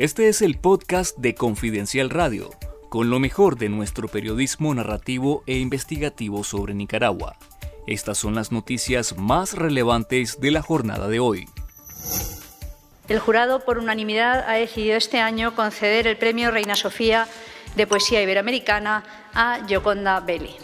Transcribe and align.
Este 0.00 0.30
es 0.30 0.40
el 0.40 0.56
podcast 0.56 1.18
de 1.18 1.34
Confidencial 1.34 2.08
Radio, 2.08 2.48
con 2.88 3.10
lo 3.10 3.18
mejor 3.18 3.58
de 3.58 3.68
nuestro 3.68 4.08
periodismo 4.08 4.74
narrativo 4.74 5.42
e 5.46 5.58
investigativo 5.58 6.42
sobre 6.42 6.72
Nicaragua. 6.72 7.36
Estas 7.86 8.16
son 8.16 8.34
las 8.34 8.50
noticias 8.50 9.18
más 9.18 9.52
relevantes 9.52 10.40
de 10.40 10.52
la 10.52 10.62
jornada 10.62 11.06
de 11.08 11.20
hoy. 11.20 11.50
El 13.08 13.18
jurado 13.18 13.62
por 13.66 13.76
unanimidad 13.76 14.48
ha 14.48 14.54
decidido 14.54 14.96
este 14.96 15.20
año 15.20 15.54
conceder 15.54 16.06
el 16.06 16.16
premio 16.16 16.50
Reina 16.50 16.76
Sofía 16.76 17.28
de 17.76 17.86
Poesía 17.86 18.22
Iberoamericana 18.22 19.04
a 19.34 19.58
Gioconda 19.68 20.20
Belli. 20.20 20.56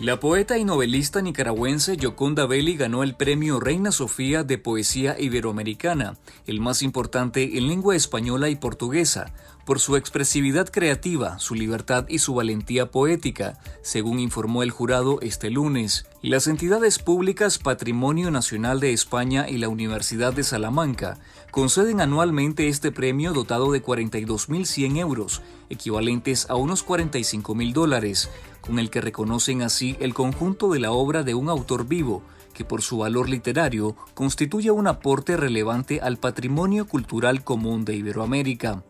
La 0.00 0.18
poeta 0.18 0.56
y 0.56 0.64
novelista 0.64 1.20
nicaragüense 1.20 1.98
Yoconda 1.98 2.46
Belli 2.46 2.74
ganó 2.74 3.02
el 3.02 3.14
premio 3.16 3.60
Reina 3.60 3.92
Sofía 3.92 4.44
de 4.44 4.56
Poesía 4.56 5.20
Iberoamericana, 5.20 6.16
el 6.46 6.58
más 6.58 6.80
importante 6.80 7.58
en 7.58 7.68
lengua 7.68 7.94
española 7.94 8.48
y 8.48 8.56
portuguesa, 8.56 9.34
por 9.70 9.78
su 9.78 9.94
expresividad 9.94 10.68
creativa, 10.68 11.38
su 11.38 11.54
libertad 11.54 12.04
y 12.08 12.18
su 12.18 12.34
valentía 12.34 12.90
poética, 12.90 13.60
según 13.82 14.18
informó 14.18 14.64
el 14.64 14.72
jurado 14.72 15.20
este 15.20 15.48
lunes. 15.48 16.06
Las 16.22 16.48
entidades 16.48 16.98
públicas 16.98 17.60
Patrimonio 17.60 18.32
Nacional 18.32 18.80
de 18.80 18.92
España 18.92 19.48
y 19.48 19.58
la 19.58 19.68
Universidad 19.68 20.32
de 20.32 20.42
Salamanca 20.42 21.18
conceden 21.52 22.00
anualmente 22.00 22.66
este 22.66 22.90
premio 22.90 23.32
dotado 23.32 23.70
de 23.70 23.80
42.100 23.80 24.96
euros, 24.96 25.40
equivalentes 25.68 26.50
a 26.50 26.56
unos 26.56 26.84
45.000 26.84 27.72
dólares, 27.72 28.28
con 28.60 28.80
el 28.80 28.90
que 28.90 29.00
reconocen 29.00 29.62
así 29.62 29.96
el 30.00 30.14
conjunto 30.14 30.72
de 30.72 30.80
la 30.80 30.90
obra 30.90 31.22
de 31.22 31.36
un 31.36 31.48
autor 31.48 31.86
vivo, 31.86 32.24
que 32.54 32.64
por 32.64 32.82
su 32.82 32.98
valor 32.98 33.28
literario 33.28 33.94
constituye 34.14 34.72
un 34.72 34.88
aporte 34.88 35.36
relevante 35.36 36.00
al 36.00 36.16
patrimonio 36.16 36.88
cultural 36.88 37.44
común 37.44 37.84
de 37.84 37.94
Iberoamérica. 37.94 38.82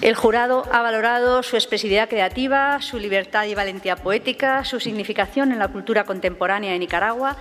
El 0.00 0.14
jurado 0.14 0.64
ha 0.72 0.82
valorado 0.82 1.42
su 1.42 1.56
expresividad 1.56 2.08
creativa, 2.08 2.80
su 2.80 2.98
libertad 2.98 3.46
y 3.46 3.54
valentía 3.54 3.96
poética, 3.96 4.64
su 4.64 4.80
significación 4.80 5.52
en 5.52 5.58
la 5.58 5.68
cultura 5.68 6.04
contemporánea 6.04 6.72
de 6.72 6.78
Nicaragua 6.78 7.36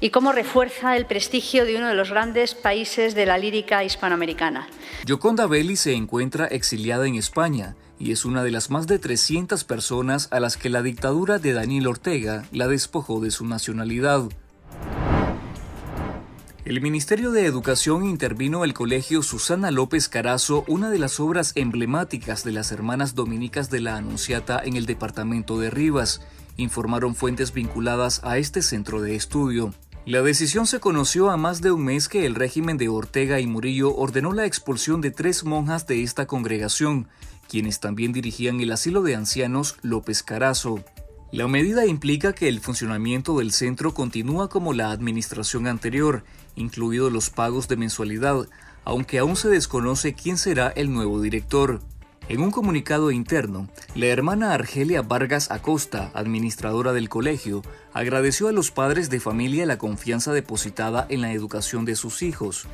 y 0.00 0.10
cómo 0.10 0.32
refuerza 0.32 0.96
el 0.96 1.06
prestigio 1.06 1.64
de 1.64 1.76
uno 1.76 1.88
de 1.88 1.94
los 1.94 2.10
grandes 2.10 2.54
países 2.54 3.14
de 3.14 3.24
la 3.24 3.38
lírica 3.38 3.84
hispanoamericana. 3.84 4.66
Yoconda 5.06 5.46
Belli 5.46 5.76
se 5.76 5.92
encuentra 5.92 6.46
exiliada 6.46 7.06
en 7.06 7.14
España 7.14 7.76
y 8.00 8.10
es 8.10 8.24
una 8.24 8.42
de 8.42 8.50
las 8.50 8.68
más 8.68 8.88
de 8.88 8.98
300 8.98 9.62
personas 9.62 10.26
a 10.32 10.40
las 10.40 10.56
que 10.56 10.70
la 10.70 10.82
dictadura 10.82 11.38
de 11.38 11.52
Daniel 11.52 11.86
Ortega 11.86 12.44
la 12.50 12.66
despojó 12.66 13.20
de 13.20 13.30
su 13.30 13.46
nacionalidad. 13.46 14.22
El 16.64 16.80
Ministerio 16.80 17.32
de 17.32 17.44
Educación 17.44 18.04
intervino 18.04 18.62
el 18.62 18.72
Colegio 18.72 19.24
Susana 19.24 19.72
López 19.72 20.08
Carazo, 20.08 20.64
una 20.68 20.90
de 20.90 21.00
las 21.00 21.18
obras 21.18 21.50
emblemáticas 21.56 22.44
de 22.44 22.52
las 22.52 22.70
hermanas 22.70 23.16
dominicas 23.16 23.68
de 23.68 23.80
la 23.80 23.96
Anunciata 23.96 24.62
en 24.64 24.76
el 24.76 24.86
departamento 24.86 25.58
de 25.58 25.70
Rivas, 25.70 26.20
informaron 26.56 27.16
fuentes 27.16 27.52
vinculadas 27.52 28.20
a 28.22 28.38
este 28.38 28.62
centro 28.62 29.02
de 29.02 29.16
estudio. 29.16 29.74
La 30.06 30.22
decisión 30.22 30.68
se 30.68 30.78
conoció 30.78 31.30
a 31.30 31.36
más 31.36 31.62
de 31.62 31.72
un 31.72 31.84
mes 31.84 32.08
que 32.08 32.26
el 32.26 32.36
régimen 32.36 32.76
de 32.76 32.88
Ortega 32.88 33.40
y 33.40 33.48
Murillo 33.48 33.92
ordenó 33.96 34.32
la 34.32 34.46
expulsión 34.46 35.00
de 35.00 35.10
tres 35.10 35.42
monjas 35.42 35.88
de 35.88 36.04
esta 36.04 36.26
congregación, 36.26 37.08
quienes 37.48 37.80
también 37.80 38.12
dirigían 38.12 38.60
el 38.60 38.70
asilo 38.70 39.02
de 39.02 39.16
ancianos 39.16 39.78
López 39.82 40.22
Carazo. 40.22 40.84
La 41.32 41.48
medida 41.48 41.86
implica 41.86 42.34
que 42.34 42.46
el 42.46 42.60
funcionamiento 42.60 43.38
del 43.38 43.52
centro 43.52 43.94
continúa 43.94 44.50
como 44.50 44.74
la 44.74 44.90
administración 44.90 45.66
anterior, 45.66 46.24
incluidos 46.56 47.10
los 47.10 47.30
pagos 47.30 47.68
de 47.68 47.78
mensualidad, 47.78 48.46
aunque 48.84 49.18
aún 49.18 49.34
se 49.36 49.48
desconoce 49.48 50.12
quién 50.12 50.36
será 50.36 50.68
el 50.68 50.92
nuevo 50.92 51.22
director. 51.22 51.80
En 52.28 52.42
un 52.42 52.50
comunicado 52.50 53.10
interno, 53.10 53.70
la 53.94 54.08
hermana 54.08 54.52
Argelia 54.52 55.00
Vargas 55.00 55.50
Acosta, 55.50 56.10
administradora 56.12 56.92
del 56.92 57.08
colegio, 57.08 57.62
agradeció 57.94 58.48
a 58.48 58.52
los 58.52 58.70
padres 58.70 59.08
de 59.08 59.18
familia 59.18 59.64
la 59.64 59.78
confianza 59.78 60.34
depositada 60.34 61.06
en 61.08 61.22
la 61.22 61.32
educación 61.32 61.86
de 61.86 61.96
sus 61.96 62.20
hijos 62.20 62.66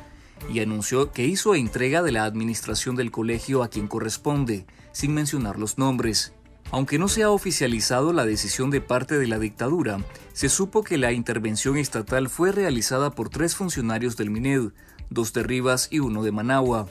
y 0.53 0.59
anunció 0.59 1.13
que 1.13 1.25
hizo 1.25 1.55
entrega 1.55 2.03
de 2.03 2.11
la 2.11 2.25
administración 2.25 2.97
del 2.97 3.09
colegio 3.09 3.63
a 3.63 3.69
quien 3.69 3.87
corresponde, 3.87 4.65
sin 4.91 5.13
mencionar 5.13 5.57
los 5.57 5.77
nombres. 5.77 6.33
Aunque 6.71 6.99
no 6.99 7.07
se 7.07 7.23
ha 7.23 7.31
oficializado 7.31 8.13
la 8.13 8.25
decisión 8.25 8.69
de 8.69 8.79
parte 8.79 9.17
de 9.17 9.27
la 9.27 9.39
dictadura, 9.39 9.97
se 10.33 10.49
supo 10.49 10.83
que 10.83 10.97
la 10.97 11.11
intervención 11.11 11.77
estatal 11.77 12.29
fue 12.29 12.51
realizada 12.51 13.11
por 13.11 13.29
tres 13.29 13.55
funcionarios 13.55 14.17
del 14.17 14.29
MINED, 14.29 14.71
dos 15.09 15.33
de 15.33 15.43
Rivas 15.43 15.87
y 15.89 15.99
uno 15.99 16.21
de 16.21 16.31
Managua. 16.31 16.87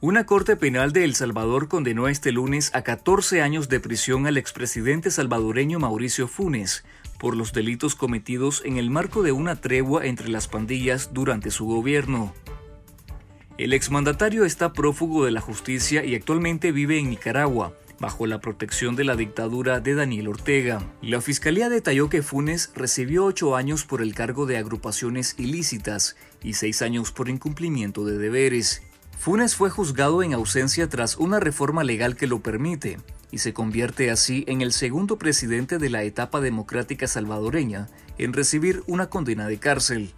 Una 0.00 0.26
corte 0.26 0.54
penal 0.54 0.92
de 0.92 1.02
El 1.02 1.14
Salvador 1.14 1.66
condenó 1.66 2.06
este 2.06 2.30
lunes 2.30 2.70
a 2.72 2.82
14 2.82 3.42
años 3.42 3.68
de 3.68 3.80
prisión 3.80 4.28
al 4.28 4.36
expresidente 4.36 5.10
salvadoreño 5.10 5.80
Mauricio 5.80 6.28
Funes 6.28 6.84
por 7.18 7.34
los 7.34 7.52
delitos 7.52 7.96
cometidos 7.96 8.62
en 8.64 8.76
el 8.76 8.90
marco 8.90 9.22
de 9.22 9.32
una 9.32 9.60
tregua 9.60 10.06
entre 10.06 10.28
las 10.28 10.46
pandillas 10.46 11.10
durante 11.12 11.50
su 11.50 11.66
gobierno. 11.66 12.32
El 13.58 13.72
exmandatario 13.72 14.44
está 14.44 14.72
prófugo 14.72 15.24
de 15.24 15.32
la 15.32 15.40
justicia 15.40 16.04
y 16.04 16.14
actualmente 16.14 16.70
vive 16.70 17.00
en 17.00 17.10
Nicaragua, 17.10 17.74
bajo 17.98 18.24
la 18.28 18.40
protección 18.40 18.94
de 18.94 19.02
la 19.02 19.16
dictadura 19.16 19.80
de 19.80 19.96
Daniel 19.96 20.28
Ortega. 20.28 20.80
La 21.02 21.20
fiscalía 21.20 21.68
detalló 21.68 22.08
que 22.08 22.22
Funes 22.22 22.70
recibió 22.76 23.24
ocho 23.24 23.56
años 23.56 23.84
por 23.84 24.00
el 24.00 24.14
cargo 24.14 24.46
de 24.46 24.58
agrupaciones 24.58 25.34
ilícitas 25.38 26.14
y 26.40 26.52
seis 26.52 26.82
años 26.82 27.10
por 27.10 27.28
incumplimiento 27.28 28.04
de 28.04 28.16
deberes. 28.16 28.82
Funes 29.18 29.56
fue 29.56 29.70
juzgado 29.70 30.22
en 30.22 30.34
ausencia 30.34 30.88
tras 30.88 31.16
una 31.16 31.40
reforma 31.40 31.82
legal 31.82 32.14
que 32.14 32.28
lo 32.28 32.38
permite 32.38 32.98
y 33.32 33.38
se 33.38 33.54
convierte 33.54 34.12
así 34.12 34.44
en 34.46 34.60
el 34.60 34.72
segundo 34.72 35.18
presidente 35.18 35.78
de 35.78 35.90
la 35.90 36.04
etapa 36.04 36.40
democrática 36.40 37.08
salvadoreña 37.08 37.88
en 38.18 38.34
recibir 38.34 38.84
una 38.86 39.10
condena 39.10 39.48
de 39.48 39.58
cárcel. 39.58 40.14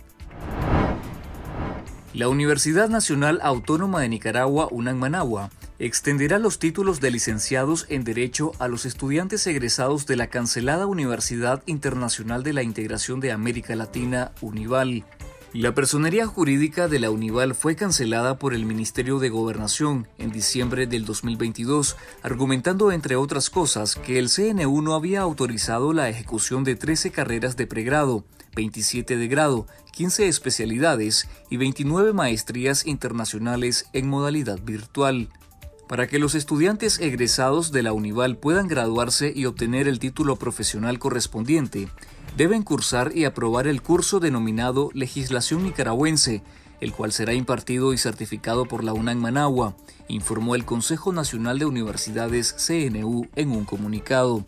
La 2.12 2.28
Universidad 2.28 2.88
Nacional 2.88 3.38
Autónoma 3.40 4.00
de 4.00 4.08
Nicaragua, 4.08 4.66
UNAM 4.72 4.98
Managua, 4.98 5.50
extenderá 5.78 6.40
los 6.40 6.58
títulos 6.58 7.00
de 7.00 7.12
licenciados 7.12 7.86
en 7.88 8.02
Derecho 8.02 8.50
a 8.58 8.66
los 8.66 8.84
estudiantes 8.84 9.46
egresados 9.46 10.06
de 10.06 10.16
la 10.16 10.26
cancelada 10.26 10.86
Universidad 10.86 11.62
Internacional 11.66 12.42
de 12.42 12.52
la 12.52 12.64
Integración 12.64 13.20
de 13.20 13.30
América 13.30 13.76
Latina, 13.76 14.32
UNIVAL. 14.40 15.04
La 15.52 15.72
personería 15.72 16.26
jurídica 16.26 16.88
de 16.88 16.98
la 16.98 17.12
UNIVAL 17.12 17.54
fue 17.54 17.76
cancelada 17.76 18.40
por 18.40 18.54
el 18.54 18.66
Ministerio 18.66 19.20
de 19.20 19.28
Gobernación 19.28 20.08
en 20.18 20.32
diciembre 20.32 20.88
del 20.88 21.04
2022, 21.04 21.96
argumentando 22.22 22.90
entre 22.90 23.14
otras 23.14 23.50
cosas 23.50 23.94
que 23.94 24.18
el 24.18 24.30
CNU 24.30 24.82
no 24.82 24.94
había 24.94 25.20
autorizado 25.20 25.92
la 25.92 26.08
ejecución 26.08 26.64
de 26.64 26.74
13 26.74 27.12
carreras 27.12 27.56
de 27.56 27.68
pregrado, 27.68 28.24
27 28.54 29.16
de 29.16 29.28
grado, 29.28 29.66
15 29.92 30.28
especialidades 30.28 31.28
y 31.50 31.56
29 31.56 32.12
maestrías 32.12 32.86
internacionales 32.86 33.86
en 33.92 34.08
modalidad 34.08 34.60
virtual. 34.60 35.28
Para 35.88 36.06
que 36.06 36.20
los 36.20 36.34
estudiantes 36.34 37.00
egresados 37.00 37.72
de 37.72 37.82
la 37.82 37.92
Unival 37.92 38.36
puedan 38.36 38.68
graduarse 38.68 39.32
y 39.34 39.46
obtener 39.46 39.88
el 39.88 39.98
título 39.98 40.36
profesional 40.36 40.98
correspondiente, 40.98 41.88
deben 42.36 42.62
cursar 42.62 43.10
y 43.14 43.24
aprobar 43.24 43.66
el 43.66 43.82
curso 43.82 44.20
denominado 44.20 44.90
Legislación 44.94 45.64
Nicaragüense, 45.64 46.42
el 46.80 46.92
cual 46.92 47.12
será 47.12 47.34
impartido 47.34 47.92
y 47.92 47.98
certificado 47.98 48.66
por 48.66 48.84
la 48.84 48.92
UNAM 48.92 49.18
Managua, 49.18 49.76
informó 50.08 50.54
el 50.54 50.64
Consejo 50.64 51.12
Nacional 51.12 51.58
de 51.58 51.66
Universidades 51.66 52.54
CNU 52.54 53.26
en 53.36 53.50
un 53.50 53.64
comunicado. 53.64 54.44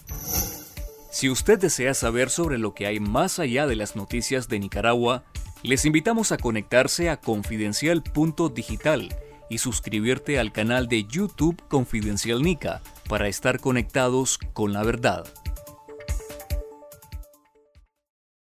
Si 1.12 1.28
usted 1.28 1.58
desea 1.58 1.92
saber 1.92 2.30
sobre 2.30 2.56
lo 2.56 2.72
que 2.72 2.86
hay 2.86 2.98
más 2.98 3.38
allá 3.38 3.66
de 3.66 3.76
las 3.76 3.96
noticias 3.96 4.48
de 4.48 4.58
Nicaragua, 4.58 5.24
les 5.62 5.84
invitamos 5.84 6.32
a 6.32 6.38
conectarse 6.38 7.10
a 7.10 7.18
confidencial.digital 7.18 9.14
y 9.50 9.59
suscribirte 9.59 10.38
al 10.38 10.53
canal 10.53 10.88
de 10.88 11.04
YouTube 11.04 11.62
Confidencial 11.68 12.42
Nica 12.42 12.80
para 13.10 13.28
estar 13.28 13.60
conectados 13.60 14.38
con 14.54 14.72
la 14.72 14.84
verdad. 14.84 15.26